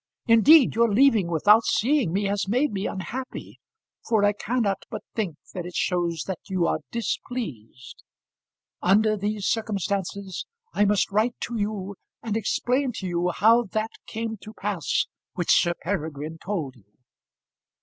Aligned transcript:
Indeed, 0.25 0.73
your 0.73 0.91
leaving 0.91 1.27
without 1.27 1.63
seeing 1.63 2.11
me 2.11 2.23
has 2.23 2.47
made 2.47 2.71
me 2.73 2.87
unhappy, 2.87 3.59
for 4.07 4.25
I 4.25 4.33
cannot 4.33 4.81
but 4.89 5.03
think 5.13 5.37
that 5.53 5.63
it 5.67 5.75
shows 5.75 6.23
that 6.25 6.39
you 6.49 6.65
are 6.65 6.79
displeased. 6.89 8.01
Under 8.81 9.15
these 9.15 9.45
circumstances 9.45 10.47
I 10.73 10.85
must 10.85 11.11
write 11.11 11.39
to 11.41 11.55
you 11.55 11.97
and 12.23 12.35
explain 12.35 12.93
to 12.93 13.05
you 13.05 13.29
how 13.29 13.65
that 13.73 13.91
came 14.07 14.37
to 14.37 14.55
pass 14.55 15.05
which 15.35 15.51
Sir 15.51 15.73
Peregrine 15.83 16.39
told 16.43 16.77
you. 16.77 16.97